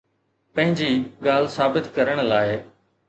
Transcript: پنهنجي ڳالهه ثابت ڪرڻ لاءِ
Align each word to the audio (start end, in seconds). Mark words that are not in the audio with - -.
پنهنجي 0.53 0.87
ڳالهه 1.27 1.53
ثابت 1.57 1.85
ڪرڻ 1.99 2.17
لاءِ 2.33 2.57